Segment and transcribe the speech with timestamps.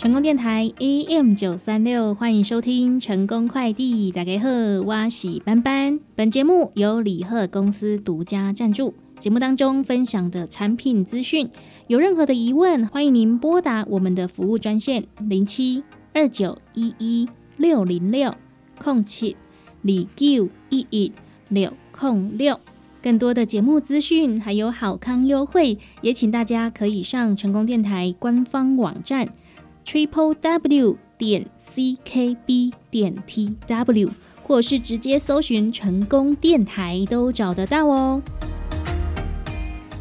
[0.00, 4.10] 成功电台 AM 九三六，欢迎收听成功快递。
[4.10, 4.48] 大家好，
[4.86, 6.00] 我是班班。
[6.14, 8.94] 本节目由李贺公司独家赞助。
[9.18, 11.50] 节目当中分享的产品资讯，
[11.86, 17.28] 有任何的疑问，欢迎您拨打我们的服务专线零七二九一一
[17.58, 18.34] 六零六
[18.82, 19.36] 空七
[19.82, 21.12] 李九一一
[21.48, 22.58] 六空六。
[23.02, 29.34] 更多的节目资讯还有好康优惠，也请大家可以上成功电台官方网站。
[29.84, 34.10] Triple w 点 c k b 点 t w，
[34.42, 38.22] 或是直接搜寻成功电台都找得到哦。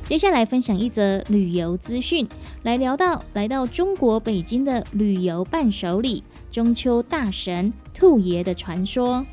[0.06, 2.28] 接下来分享一则旅游资讯，
[2.64, 9.26] 来聊到来到中国北京的旅游伴手礼——中秋大神兔爷的传说。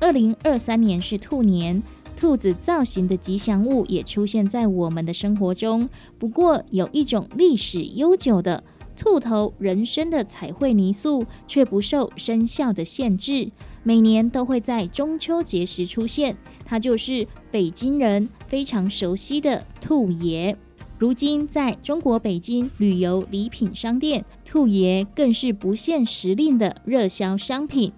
[0.00, 1.82] 二零二三年是兔年，
[2.16, 5.88] 兔子造型的吉祥物也出现在我们的生活中。
[6.18, 8.64] 不过，有一种历史悠久的。
[8.96, 13.50] 兔头人身的彩绘泥塑却不受生肖的限制，
[13.82, 16.36] 每年都会在中秋节时出现。
[16.64, 20.56] 它就是北京人非常熟悉的兔爷。
[20.96, 27.92] 如今在中国北京旅游礼品商店，兔爷更是不限时令的热销商品。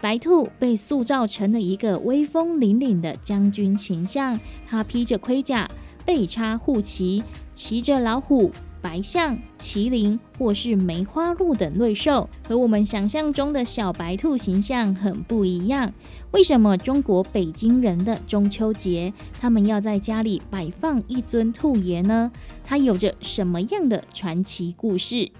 [0.00, 5.68] 白兔被塑造成了一个威风凛凛的将军形象，他披着盔甲，
[6.06, 8.50] 背插护旗，骑着老虎。
[8.80, 15.92] 白象、麒麟或是梅花鹿等瑞兽，和我们想象中的小白兔形象很不一样。
[16.32, 22.30] 为什么中国北京人的中秋节，他们要在家里摆放一尊兔爷呢？
[22.64, 25.30] 它有着什么样的传奇故事？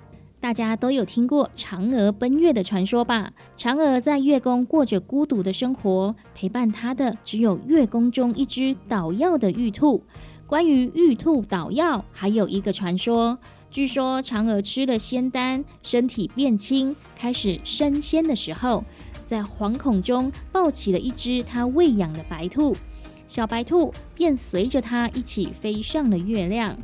[0.41, 3.33] 大家都有听过嫦娥奔月的传说吧？
[3.57, 10.01] 嫦娥在月宫过着孤独的生活，陪伴她的只有月宫中一只捣药的玉兔。
[10.49, 13.39] 关于玉兔捣药，还有一个传说。
[13.71, 18.83] 据说嫦娥吃了仙丹，身体变轻，开始升仙的时候，
[19.27, 22.75] 在惶恐中抱起了一只她喂养的白兔，
[23.29, 26.75] 小白兔便随着她一起飞上了月亮。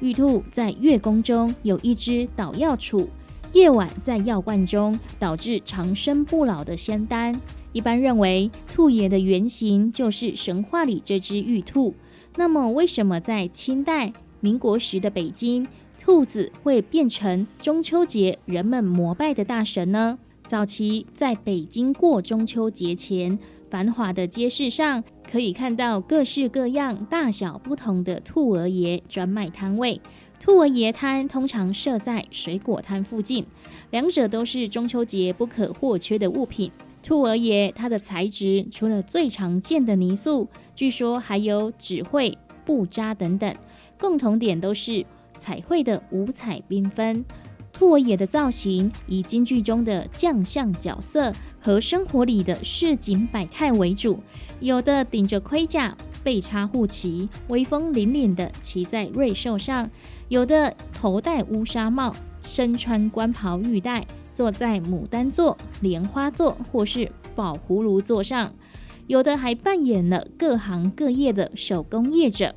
[0.00, 3.06] 玉兔在月宫中有一只捣药杵，
[3.52, 7.40] 夜晚在药罐中导致长生不老的仙丹。
[7.70, 11.94] 一般认为，兔爷的原型就是神话里这只玉兔。
[12.36, 15.66] 那么，为什么在清代、民国时的北京，
[16.00, 20.18] 兔子会变成中秋节人们膜拜的大神呢？
[20.46, 23.38] 早期在北京过中秋节前，
[23.70, 30.00] 繁华的街市上可以看到各式各样、大小不同的兔儿爷专卖摊位。
[30.40, 33.46] 兔儿爷摊通常设在水果摊附近，
[33.90, 36.72] 两者都是中秋节不可或缺的物品。
[37.02, 43.54] 兔儿爷，它的材质除了最常见的泥塑，据说还有纸绘、布扎等等，
[43.98, 45.04] 共同点都是
[45.36, 47.24] 彩绘的五彩缤纷。
[47.72, 54.20] 兔儿爷的造型以京剧中的将相角色和生活里的市井百态为主，
[54.60, 59.84] 有的顶着盔甲，背插护旗，威风凛凛的骑在瑞兽上；
[60.28, 64.06] 有的头戴乌纱帽，身穿官袍玉带。
[64.32, 68.54] 坐在牡丹座、莲花座或是宝葫芦座上，
[69.06, 72.54] 有的还扮演了各行各业的手工业者，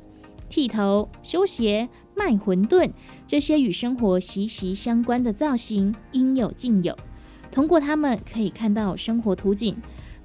[0.48, 2.90] 剃头、修鞋、卖馄饨，
[3.26, 6.96] 这些与生活息息相关的造型应有尽有。
[7.52, 9.76] 通过他们可以看到生活图景。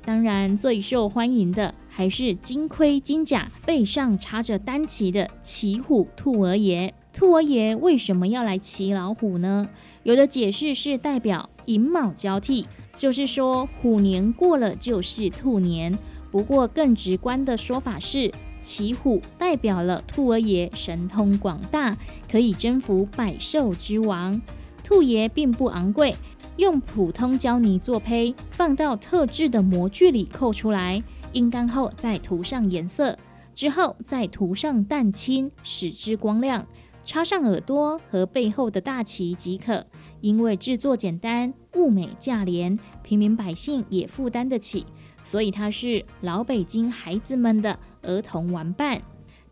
[0.03, 6.93] 当然，最受欢迎的还是金盔金甲、背上插着单旗的骑虎兔儿爷。
[7.13, 9.69] 兔儿爷为什么要来骑老虎呢？
[10.03, 15.97] 有的解释是代表寅卯交替，就是说虎年过了就是兔年。
[16.31, 21.97] 不过更直观的说法是，骑虎代表了兔儿爷神通广大，
[22.31, 24.41] 可以征服百兽之王。
[24.81, 26.15] 兔爷并不昂贵，
[26.55, 33.17] 用普通胶泥做胚，放到特制的模具里扣出来，阴干后再涂上颜色，
[33.53, 36.65] 之后再涂上蛋清，使之光亮。
[37.03, 39.85] 插上耳朵和背后的大旗即可，
[40.21, 44.85] 因为制作简单、物美价廉，平民百姓也负担得起，
[45.23, 49.01] 所以它是老北京孩子们的儿童玩伴。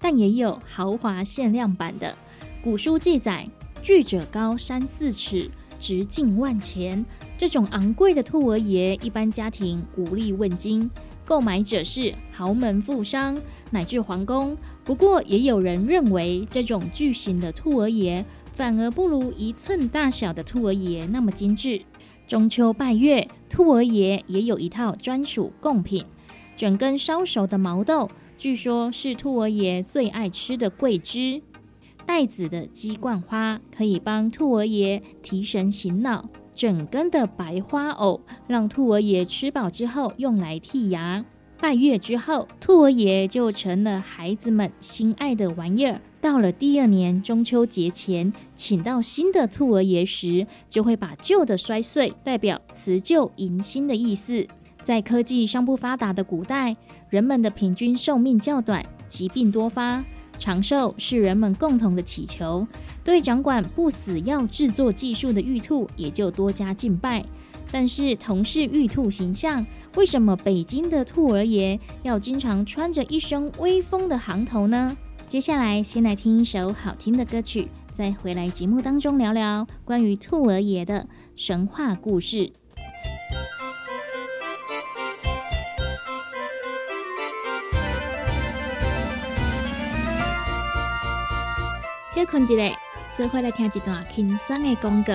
[0.01, 2.17] 但也有豪华限量版的。
[2.63, 3.49] 古书记载，
[3.81, 7.03] 巨者高三四尺，直径万钱。
[7.37, 10.89] 这种昂贵的兔儿爷，一般家庭无力问津。
[11.25, 13.39] 购买者是豪门富商
[13.69, 21.81] 乃至皇宫，不过也有人认为这种巨型的兔儿爷反而不如一寸大小的兔儿爷那么精致。
[22.27, 26.03] 中秋拜月，兔儿爷也有一套专属贡品：
[26.57, 31.41] 整根烧熟的毛豆，据说是兔儿爷最爱吃的桂枝；
[32.09, 41.23] 带籽的鸡冠花，可以帮兔儿爷提神醒脑；整根的白花藕，让兔儿爷吃饱之后用来剔牙。
[41.61, 46.01] 拜月之后，兔儿爷就成了孩子们心爱的玩意儿。
[46.19, 54.47] 到了第二年中秋节前，请到新的兔儿爷时，就会把旧的摔碎，代表辞旧迎新的意思。
[54.81, 56.75] 在科技尚不发达的古代，
[57.11, 60.03] 人们的平均寿命较短，疾病多发，
[60.39, 62.65] 长寿是人们共同的祈求。
[63.03, 67.23] 对掌管不死药制作技术的玉兔，也就多加敬拜。
[67.71, 69.63] 但是，同是玉兔形象，
[69.95, 74.97] 为什么北京的兔儿爷要经常穿着一身威风的行头呢？
[75.27, 82.51] 接下来，先来听一首好听的歌曲，再回来节目当中聊聊关于兔儿爷的神话故事。
[92.19, 92.77] 休困一下，
[93.17, 95.13] 再回来听一段轻松的广告。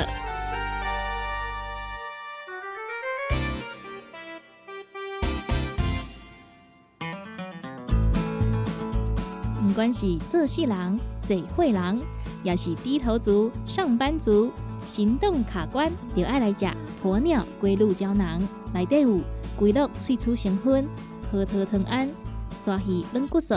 [9.61, 12.01] 不管是做事人、嘴会人，
[12.43, 14.51] 也是低头族、上班族，
[14.87, 16.67] 行动卡关，就爱来食
[17.03, 18.41] 鸵鸟龟鹿胶囊。
[18.73, 19.21] 内底有
[19.59, 20.89] 龟鹿萃取成分、
[21.31, 22.09] 核桃藤胺、
[22.57, 23.57] 刷鱼软骨素，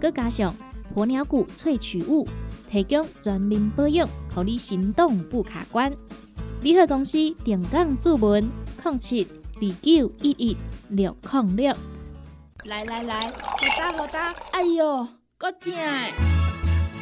[0.00, 0.54] 佮加上
[0.94, 2.24] 鸵鸟骨萃取物，
[2.70, 5.92] 提供全面保养，让你行动不卡关。
[6.62, 8.48] 联合公司定岗注文：
[8.84, 9.26] 零七
[9.56, 10.56] 二九一一
[10.90, 11.76] 六零六。
[12.66, 13.32] 来来来，好
[13.76, 15.08] 打好打，哎哟！
[15.36, 15.72] 够痛！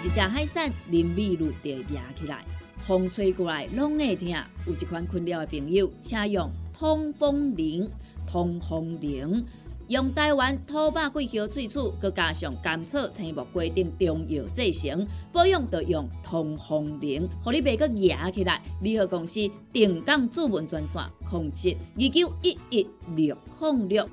[0.03, 2.43] 一只海扇淋雨就压起来，
[2.79, 4.29] 风吹过来拢会痛。
[4.67, 7.91] 有一款困扰的朋友，请用通风灵。
[8.25, 9.45] 通风灵
[9.93, 18.59] 用台湾土八桂花萃取，佮加上甘草、青木规定中药制成，保养要用通风灵，互你袂佮压起来。
[18.81, 19.41] 联合公司
[19.71, 24.09] 定岗主文专线：控制二九一一六零六。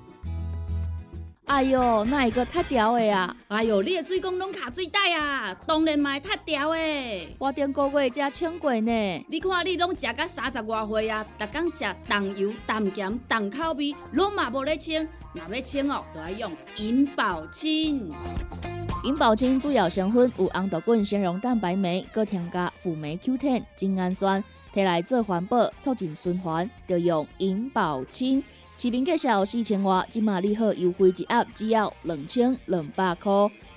[1.45, 3.35] 哎哟，那一个太屌的啊！
[3.47, 6.79] 哎哟，你的水工拢卡水袋啊，当然嘛太屌的。
[7.39, 9.25] 我顶个月才称过呢。
[9.29, 15.07] 你看你拢食到三十外岁啊，逐天食重油、重咸、重口味，拢嘛无咧称。
[15.33, 18.11] 若要称哦，就要用银保清。
[19.03, 24.43] 银保清主要成分有红豆根、纤溶蛋白酶，搁添加辅酶 Q10、精氨酸，
[24.73, 28.43] 摕来做环保、促进循环，就用银保清。
[28.77, 33.31] 市面介绍四千瓦，今马利好优惠一盒只要两千两百块。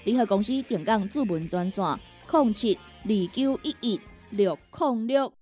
[0.05, 1.85] 利好公司定岗主文专线：
[2.31, 4.01] 零七二九一一
[4.31, 5.33] 六零六。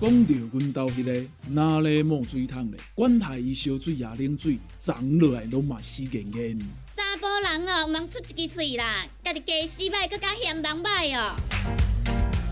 [0.00, 2.78] 讲到阮兜迄个哪里冒水桶咧？
[2.94, 6.56] 管他伊烧水也冷水，长落来拢嘛死严严。
[6.94, 11.34] 查甫人哦，毋出一支嘴啦，家己家洗歹，更加嫌人歹哦。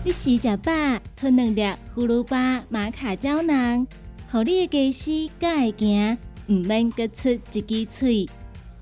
[0.03, 1.61] 你食食饱，吞两粒
[1.95, 3.87] 葫芦巴、马卡胶囊。
[4.29, 6.17] 互你的家私才会行，
[6.49, 8.27] 毋免各出一支嘴。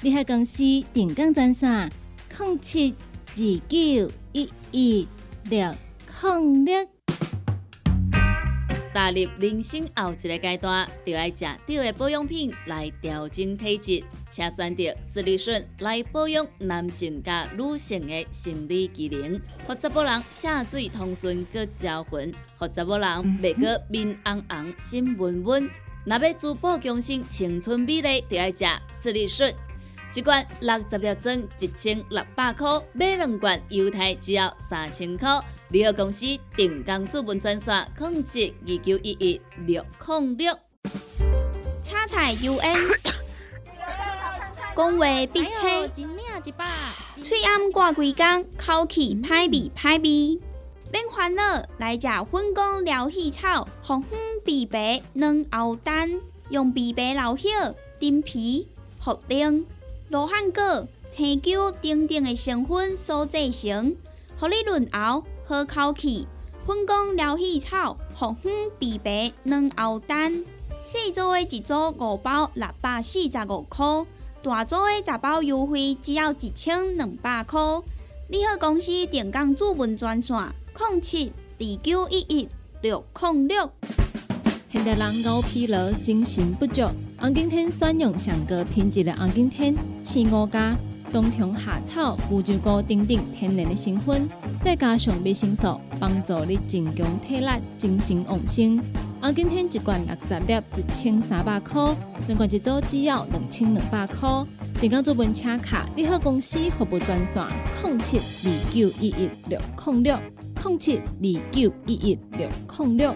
[0.01, 1.91] 你喺公司定岗专线：
[2.39, 2.95] 零七
[3.27, 3.35] 二
[3.69, 5.07] 九一一
[5.51, 5.71] 六
[6.23, 6.94] 零六。
[8.95, 19.37] 踏入人生后一个阶段，就要食对的保养品来调整体质，请选择斯利顺来保养男性加女性的生理机能，
[19.67, 22.33] 或者某人下水通顺个招魂。
[22.57, 23.07] 或者某人
[23.43, 25.69] 袂过面红红、心温温，
[26.05, 29.53] 若要珠宝强身、青春美丽，就要食斯利顺。
[30.13, 35.27] 一罐六十粒装，一千六百块；买两罐，犹太只要三千块。
[35.69, 40.55] 联合公司定岗资本专线：控制二九一一六零六。
[41.81, 42.59] 叉彩 UN，
[44.75, 45.89] 讲话必切，
[47.21, 50.39] 嘴暗挂几工，口气歹味歹味。
[50.91, 57.51] 免烦恼，来食粉果疗气草，红红枇杷软藕丹，用枇杷老叶、
[57.99, 58.67] 丁皮、
[59.03, 59.65] 茯苓、
[60.09, 63.95] 罗汉果、青椒等等的成分所制成，
[64.37, 66.27] 互你润喉好口气。
[66.65, 70.43] 粉工疗气草，红粉枇杷软藕丹，
[70.83, 73.85] 细组的一组五包六百四十五块，
[74.41, 77.61] 大组的十包优惠只要一千两百块。
[78.29, 80.35] 你好，公司电工主文专线。
[80.77, 82.49] 零七二九一一
[82.81, 83.69] 六零六。
[84.71, 86.81] 现代人熬疲劳、精神不足，
[87.17, 90.75] 红景天选用上高品质的红景天青五加
[91.15, 94.27] 冬虫夏草、乌鸡菇等等天然的成分，
[94.61, 98.83] 再加上维生素，帮助你增强体力、精神旺盛。
[99.21, 101.95] 红景天一罐六十粒，一千三百块；
[102.27, 104.45] 两罐一组，只要两千两百块。
[104.81, 107.47] 订购做本车卡，你好公司服务专线：
[107.81, 110.19] 零七二九一一六零六。
[110.65, 111.03] 零七二
[111.49, 113.15] 九一一六零六。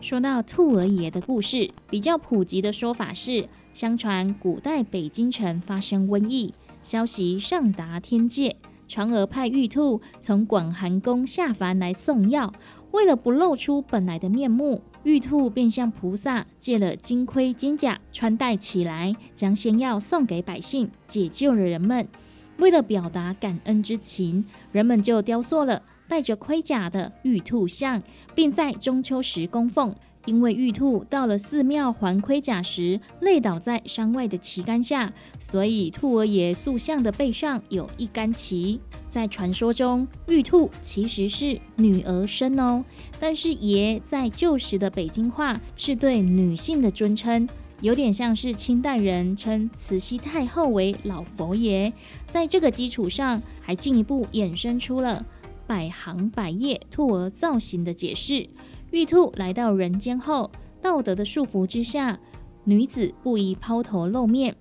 [0.00, 8.56] 说到兔儿爷的故事，比较普及的说法是：相传古代北京城发生瘟疫，消息上达天界，
[8.88, 12.52] 嫦娥派玉兔从广寒宫下凡来送药。
[12.90, 22.06] 为了不露出本来的面目，玉兔便向菩萨借了金盔金甲穿戴起来，将仙药送给百姓，解救了人们。
[22.58, 25.82] 为了表达感恩之情，人们就雕塑了。
[26.08, 28.02] 带着盔甲的玉兔像，
[28.34, 29.94] 并在中秋时供奉。
[30.24, 38.80] 因为玉兔到了寺庙还盔甲时，累倒在山外的旗杆下，所以兔儿爷塑像的背上有一杆旗。
[39.08, 42.84] 在传说中，玉兔其实是女儿身哦。
[43.18, 47.48] 但是爷在旧时的北京话是对女性的尊称，
[47.80, 51.92] 有点像是清代人称慈禧太后为老佛爷。
[52.28, 55.26] 在这个基础上，还进一步衍生出了。
[55.66, 58.48] 百行百业兔儿造型的解释：
[58.92, 60.50] 玉兔来到人间后，
[60.82, 62.20] 道德的束缚之下，
[62.64, 64.54] 女子不宜抛头露面，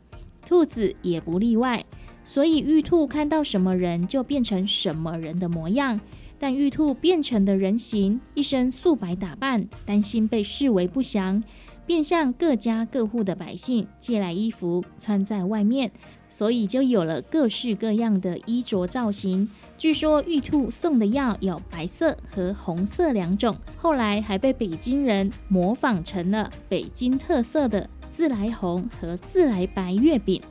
[0.45, 1.85] 兔子也不例外。
[2.23, 6.00] 所以玉兔看到什么人就变成什么人的模样。
[6.39, 11.43] 但玉兔变成的人形，一身素白打扮，担心被视为不祥，
[11.85, 15.91] 便向各家各户的百姓借来衣服穿在外面。
[16.31, 19.50] 所以就有了各式各样的衣着造型。
[19.77, 30.41] 据说玉兔送的药有白色和红色两种，后来还被北京人模仿成了北京特色的自来红和自来白月饼。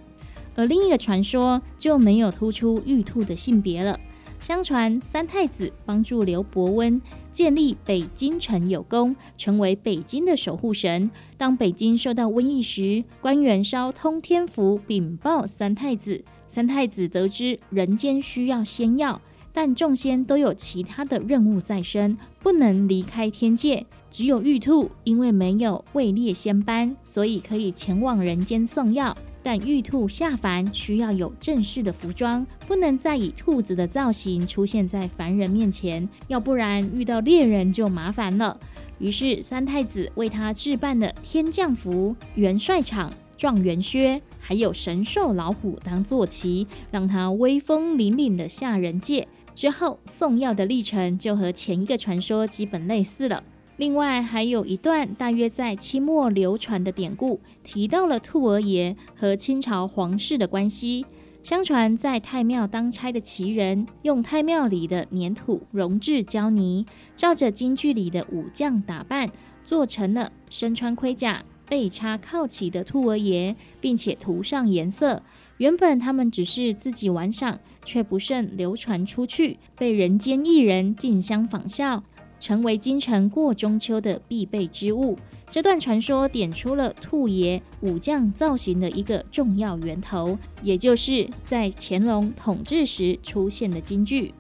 [0.55, 3.99] 而另一个传说就没有突出玉兔的性别了。
[4.41, 11.11] 相传三太子帮助刘伯温建立北京城有功，成为北京的守护神。
[11.37, 16.25] 当北京受到瘟疫时，官员烧通天符禀报三太子。
[16.49, 19.21] 三太子得知人间需要仙药，
[19.53, 23.87] 但众仙都有其他的任务在身，不能离开天界。
[24.11, 29.17] 只有玉兔因为没有位列仙班，所以可以前往人间送药。
[29.43, 38.59] 但玉兔下凡需要有正式的服装，不能再以兔子的造型出现在凡人面前，要不然遇到猎人就麻烦了。
[38.99, 49.27] 于是三太子为他置办了天降服、元帅场、状元靴，还有神兽老虎当坐骑，让他威风凛凛的下人界。
[49.55, 53.43] 之后送药的历程就和前一个传说基本类似了。
[53.81, 61.07] 另外还有一段大约在清末流传的典故，提到了兔儿爷和清朝皇室的关系。
[61.43, 66.85] 相传在太庙当差的奇人，用太庙里的粘土熔制胶泥，
[67.17, 69.31] 照着京剧里的武将打扮，
[69.65, 75.23] 做成了身穿盔甲、背插靠旗的兔儿爷，并且涂上颜色。
[75.57, 82.05] 原本他们只是自己玩赏，却不慎流传出去，被人间艺人竞相仿效。
[82.41, 85.17] 成为京城过中秋的必备之物。
[85.53, 94.33] 这段传说点出了兔爷武将造型的一个重要源头，也就是在乾隆统治时出现的京剧。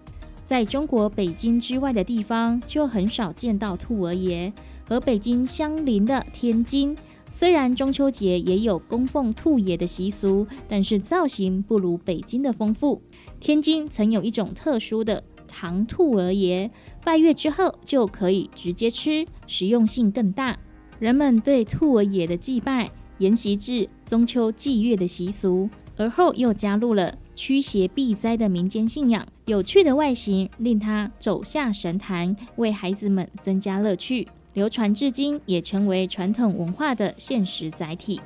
[0.45, 4.52] 在中国北京之外的地方，就很少见到兔儿爷。
[4.85, 6.97] 和北京相邻的天津，
[7.30, 13.00] 虽然中秋节也有供奉兔爷的习俗，但是造型不如北京的丰富。
[13.38, 15.23] 天津曾有一种特殊的。
[15.52, 16.71] 糖兔儿爷
[17.04, 20.57] 拜月之后就可以直接吃，实用性更大。
[20.99, 29.26] 人们对兔儿爷的祭拜沿袭至中秋祭月的习俗，而后又加入了驱邪避灾的民间信仰。
[29.47, 38.21] 有趣的外形令他走下神坛，为孩子们增加乐趣，流传至今，也成为传统文化的现实载体。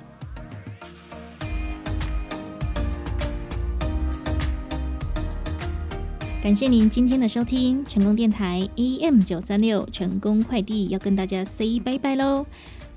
[6.45, 12.45] 感谢您今天的收听，成功电台 AM 九三六，成功快递要跟大家 say 拜拜喽。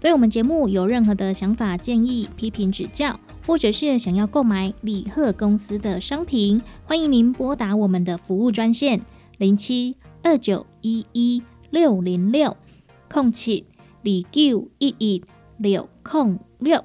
[0.01, 8.99] 对我们节目有任何的想法、建议、批评指教，或者是想要购买李贺公司的商品，欢迎您拨打我们的服务专线
[9.37, 12.57] 零七二九一一六零六
[13.09, 13.63] 空七
[14.01, 15.23] 李 Q 一一
[15.57, 16.83] 六空六。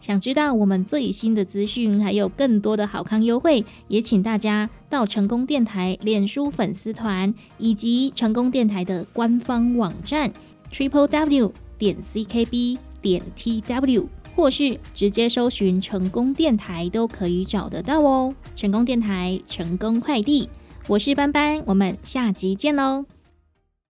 [0.00, 10.32] 想知道我们最新的资讯，还有更多的好康优惠，也请大家到成功电台脸书粉丝团以及成功电台的官方网站
[10.72, 18.34] triple w 点 ckb 点 tw，或是直接搜寻成功电台都可以找得到哦。
[18.54, 20.48] 成功电台，成功快递，
[20.86, 23.17] 我是班班，我们下集见喽。